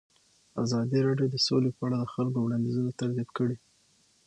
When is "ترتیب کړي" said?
3.01-3.57